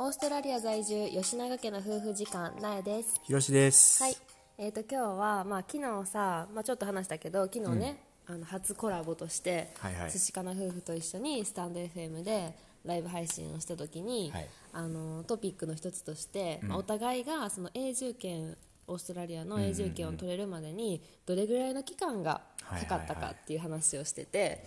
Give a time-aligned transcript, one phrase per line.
[0.00, 3.20] オーストラリア在住吉永家の夫婦時間なえです。
[3.24, 4.00] ひろしです。
[4.00, 4.16] はい。
[4.56, 9.74] えー、と今日は、まあ、昨日さ、まあ、ちょっと話したけど昨日ね、あの初コラボとして、
[10.12, 14.48] 寿司かな夫婦と一緒にスタンド FM でライブ配信をした時に、はい。
[14.72, 24.64] あのトピックの一つとして、まあ、お互いがその永住権オーストラリアの永住権を取れるまでにどれぐらいの期間がかかったかっていう話をしてて、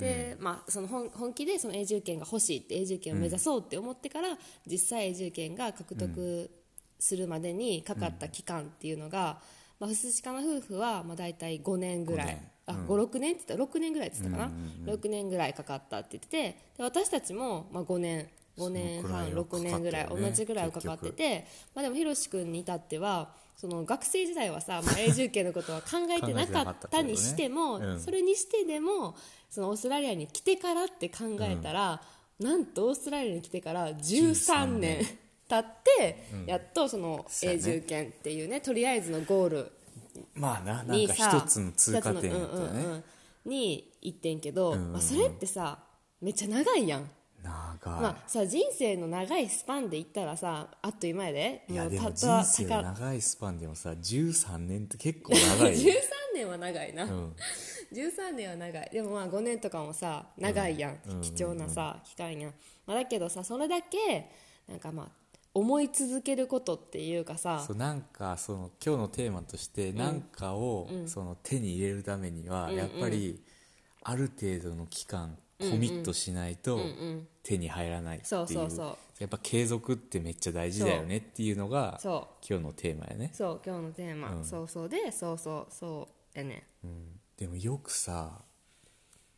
[0.00, 4.36] でまあ、その本本気でその永住権が欲しいって永住権を目指そうって思ってから、
[4.66, 6.50] 実際永住権が獲得
[6.98, 9.40] するまでにかかった期間っていうのが、
[9.78, 12.38] まあ、ふすしかな夫婦はまあ大体5年ぐらい。
[12.66, 13.64] あ56年って言った？
[13.64, 14.52] ら6年ぐらいって言ったかな、
[14.92, 18.28] 6年ぐらいかかったって言っててで私たちもまあ5年
[18.58, 29.16] 5年半、そのく6らいは年ぐらい同じぐらいかかってて、まあ、でもひろし君に至ってはその学生時代はさ、まあ、永住権のことは考えてなかったにしても、 それにしてでも
[29.50, 32.00] そのオーストラリアに来てからって考えたら、
[32.38, 35.04] なんとオーストラリアに来てから13年。
[35.50, 35.64] 経っ
[35.98, 39.72] て、やっとその永住権っていうねとりあえずのゴール
[40.34, 42.28] まあな、なんか一つの通過点ね。
[42.28, 43.04] うんうんうん
[43.42, 44.84] に行ってんけど、んうん。
[44.84, 45.78] うんまあ、それってさ
[46.20, 47.10] めっちゃ長いやん、
[47.42, 48.02] 長い。
[48.02, 51.64] まあ、さ人生の長いスパンで言ったらさあっという間やで。
[51.68, 55.94] いや、でも人生長いスパンでもさ、13年って結構長い13よ。
[56.34, 57.36] 年は長いな、うん。
[57.92, 58.90] 13年は長い。
[58.92, 62.54] でもまあ5年とかもさ長いやん、貴重なさ期間やん、
[62.86, 64.30] まあ、だけどさそれだけ
[64.68, 65.20] なんかまあ
[65.52, 73.42] 思い続けることっていうかさそうなんかその今日のテーマとして何かをその手に入れるためにはやっぱり
[74.02, 76.80] ある程度の期間コミットしないと
[77.42, 78.28] 手に入らないっていう。
[78.28, 78.98] そうそうそう。
[79.18, 84.88] やっぱ継続ってめっちゃ大事だよねっていうのが今日のテーマやね、そう今日のテーマ、そうそう。
[84.88, 85.74] でそうそう。
[85.74, 86.66] そうやね。
[86.84, 88.42] うん、でもよくさ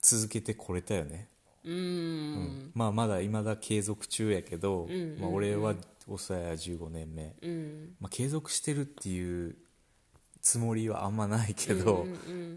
[0.00, 1.28] 続けてこれたよね。
[1.64, 1.74] うーん。
[1.74, 2.70] うん。
[2.74, 5.74] まあまだいまだ継続中やけど、まあ、俺は
[6.06, 7.96] オーストラリア15年目、うん。
[8.00, 9.56] まあ、継続してるっていう
[10.40, 12.06] つもりはあんまないけど、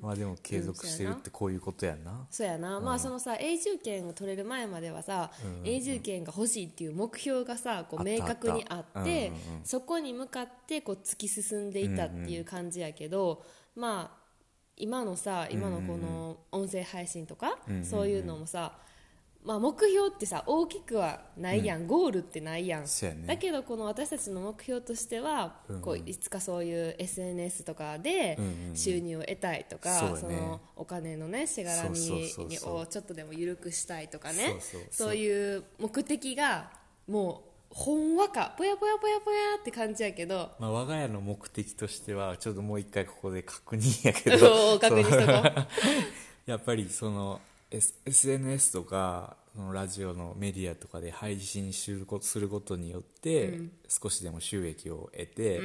[0.01, 5.31] まあでも継続してるってこういうことやんな、そうやな、まあそのさ永住権を取れる前まではさ、
[5.63, 9.31] 永住権が欲しいっていう目標がさこう明確にあって
[9.63, 13.43] そこに向かってこう突き進んでいたっていう感じやけど、
[13.75, 14.20] まあ
[14.77, 18.73] 今のさ今のこの音声配信とか、そういうのもさ
[19.43, 22.81] まあ、目標ってさ大きくはないやん、ゴールってないやん。
[22.81, 23.23] やね。
[23.25, 28.37] だけどこの私たちの目標としては、こういつかそういう SNS とかで
[28.75, 30.19] 収入を得たいとか、そうやね。
[30.19, 31.89] そのお金のねしがらみ
[32.63, 34.57] をちょっとでも緩くしたいとかね。
[34.91, 36.71] そういう目的が
[37.07, 40.51] もうほんわかぽやぽやぽやぽやって感じやけど。
[40.59, 45.65] まあ、我が家の目的としてはちょっともう一回ここで確認やけおど ー確認しとこ
[46.45, 46.49] う。
[46.51, 55.61] やっぱりその、S、SNS とかそのラジオのメディアとかで配信することすることによって、少しでも収益を得て、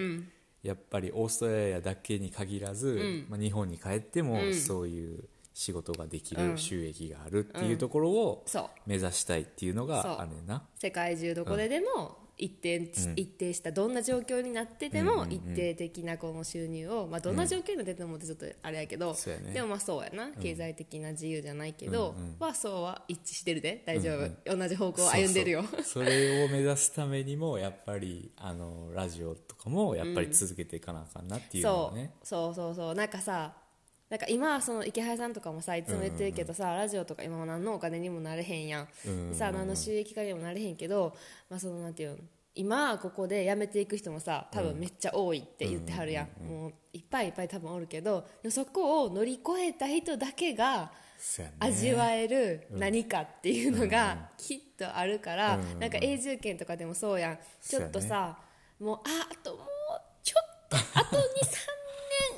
[0.63, 5.25] やっぱりオーストラリアだけに限らず、まあ、日本に帰ってもそういう
[5.57, 8.65] 仕事ができる収益があるっていうところをそう。
[8.85, 9.89] 目指したいっていうのそう。
[9.89, 10.63] があるねんな。
[10.79, 19.55] 世界中どこででも一定,、一定したどんな状況になってても一定的なこの収入を、まあ、どんな状況になっててもってちょっとあれやけど、そうやね。
[19.55, 20.31] でもまあそうやな。
[20.33, 25.63] 経済的な自由じゃないけど、はそうは一致してるで大丈夫、同じ方向を歩んでるよ。
[25.63, 31.85] そうそうそれを目指すためにもやっぱりあのラジオとかもやっぱり続けていかなあかんなっていうのそう。
[31.87, 32.95] はね、そうそうそう。
[32.95, 33.55] なんかさ
[34.09, 41.15] なんか今はその池原さんとかもさいつも言ってるけどさ、ラジオとか今は何のお金にもなれへんやん、うんさ何の収益化にもなれへんけど、
[41.51, 42.17] まあ、そのなんていうの
[42.55, 50.91] 今ここで辞めていく人もさ多分めっちゃ多いって言ってはるやん,、もういっぱいいっぱい多分おるけどそこを乗り越えた人だけが
[51.59, 57.39] 味わえる何かっていうのがきっとあるから、なんか永住権とかでもそうやん。
[57.63, 58.39] ちょっとさ、
[58.79, 59.01] もうあ
[59.33, 59.67] あともう
[60.23, 61.21] ちょっとあと23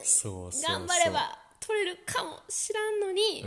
[0.04, 3.44] 年 頑張れば取れるかもしらんのに、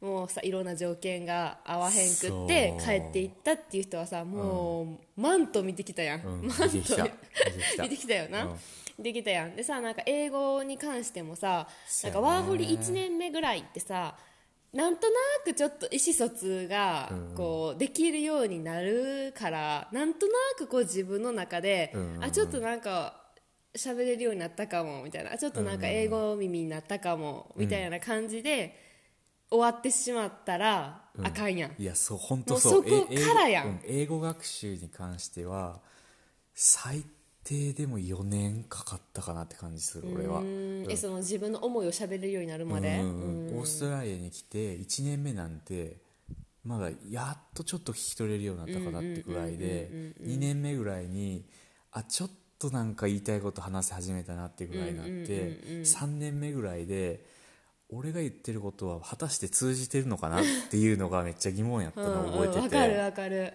[0.00, 6.46] もうさいろんな条件が合わへんくって帰っていったっていう人はさもう、マント見てきたやん、うん。
[6.46, 6.64] マント。
[7.82, 8.14] 見てきた。
[8.14, 8.56] よな、うん。
[8.98, 9.56] 見てきたやん。
[9.56, 14.16] でさなんか英語に関してもさそうんかワーホリ1年目ぐらいってさ
[14.74, 15.14] なんとな
[15.44, 22.18] くちょっと意思疎通がこうできるようになるからなんとなくこう自分の中で、うん。
[22.22, 23.25] あちょっとなんか
[23.76, 25.32] 喋れるようになったかもみたいな。
[25.32, 28.78] あちょっとなんか英語耳になったかもみたいな感じで
[29.50, 32.82] 終わってしまったらあかんやん、いやそう本当そう。
[32.82, 33.66] そこえからやん。
[33.66, 35.80] 英語う英語学習に関しては
[36.54, 37.04] 最
[37.44, 40.40] 低でも4年かかったかなって感じする俺は。
[40.40, 40.86] うん。
[40.90, 43.58] えその自分の思いを喋れるようになるまで、うんうん。
[43.58, 45.98] オーストラリアに来て1年目なんて
[46.64, 49.88] まだやっとちょっと聞き取れるようになったかなってぐらいで
[50.20, 51.44] 2年目ぐらいに
[51.92, 52.34] あちょっと
[52.72, 57.24] なんか言いたいこと話し始めたなってぐらいになって3年目ぐらいで
[57.88, 62.60] 俺が言ってることは果たして通じてるのかなっていうのがめっちゃ疑問やったのを覚えてて、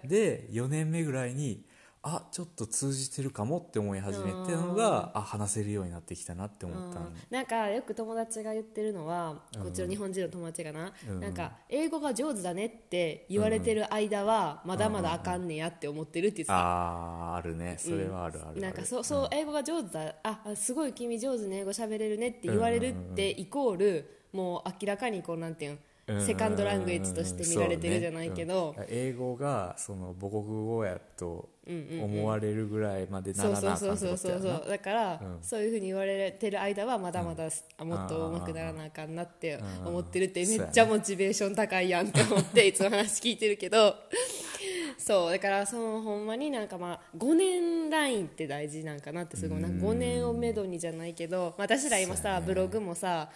[0.05, 1.65] で4年目ぐらいに
[2.03, 17.75] あちょっと通じてるかもって思い始めてのがあ話せるようになってきたなって思ったの、なんかよく友達が言ってるのは、こっちの日本人の友達がな、なんか英語が上手だねって言われてる間はまだまだあかんねやって思ってるって言ってた、あああるね。
[17.77, 20.15] それはあるあるある、なんかそうそう、英語が上手だ。
[20.23, 25.79] ああすごい君上手に英語喋れるねって言われるってイコール、もう明らかにこうなんていうん
[26.19, 28.85] セカンドラングエッジとして見られてるじゃないけど、ね。
[28.89, 28.95] うん。
[28.95, 34.51] 英語がその母国語やと思われるぐらいまでならなあかんってそうそうそうそう。
[34.53, 43.95] ことだから、そういうふうに言われてる間はまだまだ、あもっと上手くならなあかんなって思ってるってめっちゃモチベーション高いやんって思っていつも話聞いてるけど
[45.01, 53.29] そうだからそのほんまになんかまあ5年ラインって大事なんかなってすごいなんか5年をめどにじゃないけど、まあ、私ら今さ、ブログもさ、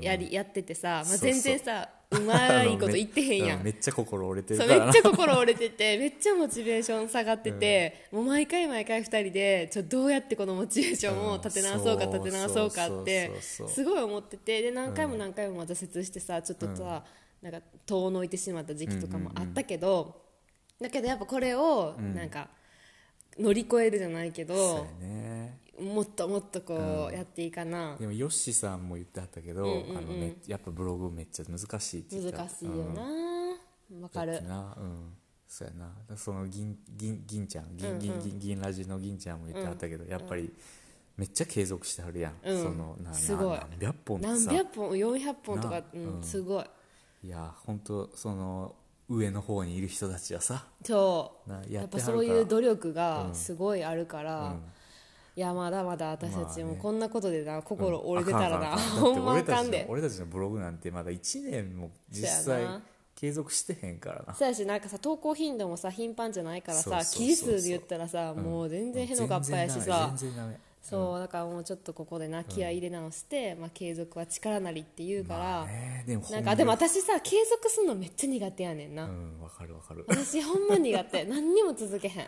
[0.00, 3.60] やりやっててさ、まあ、全然さうまいこと言ってへんやん。
[3.62, 17.04] うめっちゃ心折れてるめっちゃ心折れててめっちゃモチベーション下がってて、もう毎回毎回2人でちょどうやってこのモチベーションを立て直そうかうん立て直そうかってすごい思っててで何回も何回も挫折してさちょっとさ、
[17.42, 20.25] なんか遠のいてしまった時期とかもあったけど、
[20.80, 22.48] だけどやっぱこれをなんか
[23.38, 25.58] 乗り越えるじゃないけそうど、やね。
[25.78, 32.44] もっともっとこうやっていいかな、でもヨッシーさんも言ってはったけど、あのめやっぱブログめっちゃ難しいって言ってた。
[32.44, 33.02] 難しいよな。
[34.00, 34.32] わかる。
[34.32, 34.76] だってな？
[34.78, 35.12] うん。
[35.46, 35.86] そうやな。
[35.86, 37.76] だからその銀銀銀ちゃん。
[37.76, 40.50] 銀銀銀銀ラジの銀ちゃんも言ってはったけど、やっぱり
[41.18, 42.62] めっちゃ継続してはるやん、うん。
[42.62, 43.58] そのななすごい。
[43.58, 45.74] 何百本って何さ百本？400本とか。
[45.74, 46.22] な、うんうん。
[46.22, 46.64] すごい。
[47.24, 48.74] いや本当その
[49.08, 51.50] 上の方にいる人たちはさそう。
[51.50, 54.62] なやっぱそういう努力がすごいあるから、うん。
[55.36, 58.68] いやまだまだ私たちもこんなことでな心折れてたらな、
[58.98, 59.86] ほんまあ俺たちのかんで。
[59.88, 62.66] 俺たちのブログなんてまだ1年も実そ際
[63.14, 64.34] 継続してへんからな。
[64.34, 67.26] そうやしなんかさ投稿頻度もさ頻繁じゃないからさそうそうそうそう。
[67.28, 70.10] 記事数で言ったらさ、もう全然へのかっぱやしさ。
[70.16, 80.04] 全然ダメそうだからもうちょっとここでな気合い入れ直して、まあ、継続は力なりって言うから、まあねでもなんかでも私さ継続するのめっちゃ苦手やねんな、うんわかるわかる。
[80.06, 81.24] 私ほんま苦手。
[81.26, 82.26] 何にも続けへん。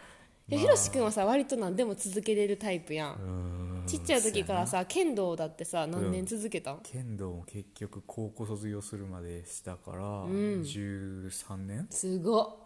[0.48, 3.14] ひろし君はさ割と何でも続けれるタイプやん。
[3.14, 3.16] う
[3.54, 11.86] んちっちゃい時からさ剣道だってさ何年続けたん、剣道も結局高校卒業するまでしたから、13年？
[11.90, 12.56] すごっ。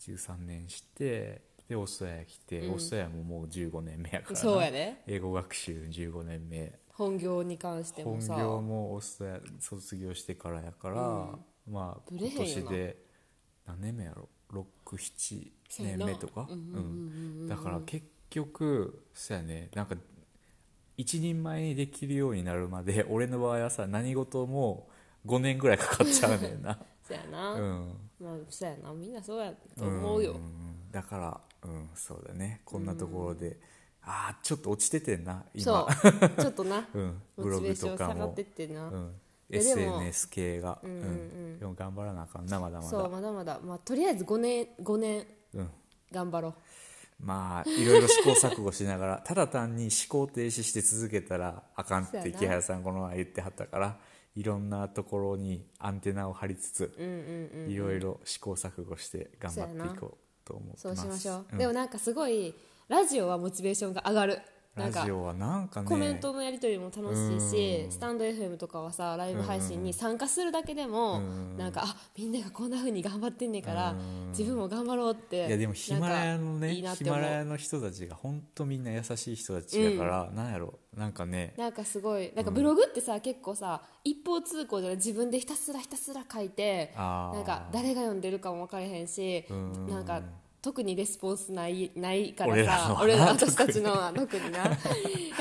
[0.00, 4.36] 13年してでオーストラリア来て、オーストラリアももう15年目やからな。
[4.36, 6.78] そうやね英語学習15年目。
[6.94, 10.94] 本業に関しても本さ業もオーストラリア卒業してからやから、
[11.70, 12.44] まあぶれへん今よな。
[12.46, 12.96] 年で
[13.66, 15.50] 何年目やろ？67
[15.80, 16.48] 年目とか？
[16.50, 19.70] うんだから結局そうやね。
[19.74, 19.94] なんか
[20.96, 24.88] 一人前にできるようになるまで 俺の場合はさ何事も
[25.26, 26.78] 5年ぐらいかかっちゃうねんな。
[27.04, 27.94] そうやな、うん。
[28.18, 28.92] まあそうやな。
[28.92, 30.90] みんなそうやと思うよ、ん。
[30.90, 32.62] だからうんそうだね。
[32.64, 33.58] こんなところで、
[34.02, 35.64] ああちょっと落ちててんな今。
[35.64, 36.30] そう。
[36.42, 38.14] ちょっとな、うん、ブモログとかも。
[38.14, 39.14] 下がってってな、うん、
[39.50, 40.78] SNS 系が。
[40.82, 42.90] うんでも頑張らなあかんなまだまだ。
[42.90, 45.70] そうまだまだ、まあ、とりあえず5年5年うん。
[46.10, 46.54] 頑張ろう。
[47.20, 53.98] まあいろいろ試行錯誤しながら ただ単に思考停止して続けたらあかんって木原さんこの前言ってはったから
[54.36, 61.58] いろんなところにアンテナを張りつついろいろ試行錯誤して頑張っていこうと思ってそうしましょう、ん。
[61.58, 62.54] でもなんかすごい
[62.88, 64.40] ラジオはモチベーションが上がる
[64.78, 65.86] なんかね。
[65.86, 71.20] コメントのやり取りも楽しいし、スタンド FM とかはさライブ配信に参加するだけでも、
[71.56, 73.94] なんかあみんながこんな風に頑張ってんねんから、
[74.30, 80.78] 自分も頑張ろうっていやでもヒマラヤのねヒマラヤの人たちが本当みんな優しい人たちだから、なんやろ。
[80.96, 81.54] なんかね。
[81.56, 89.44] なんかすごいなんかブログってさ、結構さ一方通行じゃない自分でひたすらひたすら書いてなんか誰が読んでるかも分からへんし
[89.88, 90.22] なんか
[90.68, 94.64] 特にレスポンスないないからさ俺ら私たちのは 特にな。
[94.64, 94.82] だか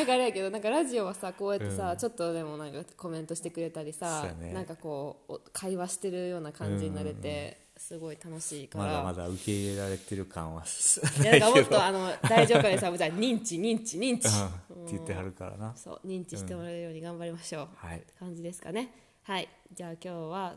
[0.05, 4.53] らあれやけどなんかラジオはさこうやってさ、ちょっとでもなんかコメントしてくれたりさ、ね。
[4.53, 8.86] なんかこうお会話してるような感じになれて、すごい楽しいから。
[8.86, 10.63] まだまだ受け入れられてる感は
[11.22, 14.86] いやなんかもっとあの大丈夫かねさじゃあ認知認知認知、うん。
[14.86, 15.75] って言ってはるからな。
[15.75, 18.93] そう認知してもらえるように頑張りましょう、はい感じですかね。
[19.24, 19.50] はい。
[19.74, 20.55] じゃあ今日は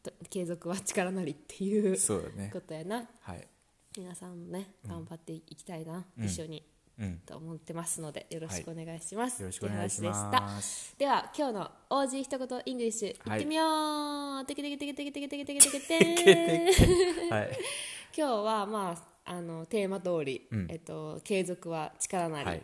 [0.00, 2.50] と継続は力なりっていうそうだね。
[2.52, 3.08] ことやな。
[3.20, 3.48] はい
[3.96, 6.64] 皆さんもね頑張っていきたいな、一緒に、
[7.26, 10.94] と思ってますので、よろしくお願いします、よろしくお願いします。
[10.98, 16.72] では今日の OG 一言イングリッシュ行ってみよう、テケテケテケテケテケテケテケテケ
[18.16, 22.62] 今日はまああのテーマ通り、えっと継続は力なり、はい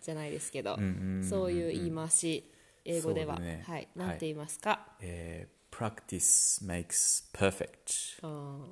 [0.00, 2.50] じゃないですけど、んうんうんうんそういう言い回し
[2.86, 8.64] 英語では、ねはいなんて言いますか、えー practice makes perfect うん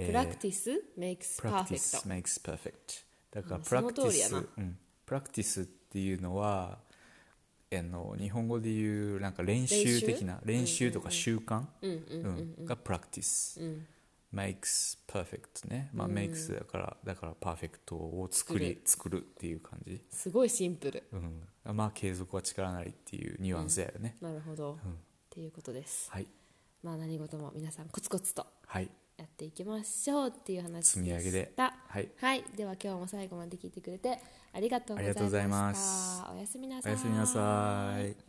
[0.00, 2.08] えープラクティス makes practice perfect.
[2.08, 3.04] makes perfect.
[3.32, 6.78] だからうんプラクティスうん、プラクティスっていうのは
[7.70, 10.90] あの日本語で言うなんか練習的な練習？
[10.90, 11.64] とか習慣？
[11.82, 13.60] うんがプラクティス
[14.32, 19.18] makes perfect ね、まあ、makes だからだからパーフェクトを作り作る。
[19.18, 21.02] っていう感じ、すごいシンプル。
[21.12, 21.16] う
[21.72, 24.76] ん、まあ継続は力なりっていうニュアンスやよね、なるほど、っ
[25.30, 26.10] ていうことです。
[26.10, 26.26] はい。
[26.82, 28.46] まあ何事も皆さんコツコツと。
[28.66, 30.94] はいやっていきましょうっていう話でした。
[31.00, 31.52] 積み上げで。
[31.56, 32.08] はい。
[32.20, 34.18] はい、では今日も最後まで聞いてくれて
[34.52, 36.32] ありがとうございました。
[36.32, 36.90] おやすみなさ
[38.00, 38.27] い